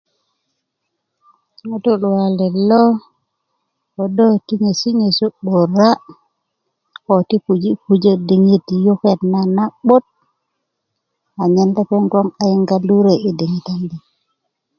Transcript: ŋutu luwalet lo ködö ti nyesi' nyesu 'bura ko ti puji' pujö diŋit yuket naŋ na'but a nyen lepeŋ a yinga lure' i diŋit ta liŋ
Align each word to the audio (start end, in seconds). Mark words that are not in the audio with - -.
ŋutu 1.69 1.91
luwalet 2.01 2.55
lo 2.69 2.83
ködö 3.95 4.27
ti 4.45 4.53
nyesi' 4.63 4.97
nyesu 5.01 5.25
'bura 5.33 5.89
ko 7.05 7.13
ti 7.29 7.35
puji' 7.45 7.79
pujö 7.83 8.13
diŋit 8.27 8.65
yuket 8.85 9.19
naŋ 9.31 9.45
na'but 9.57 10.05
a 11.41 11.43
nyen 11.53 11.69
lepeŋ 11.75 12.03
a 12.41 12.43
yinga 12.51 12.77
lure' 12.87 13.21
i 13.27 13.29
diŋit 13.39 13.63
ta 13.65 13.73
liŋ 13.81 13.99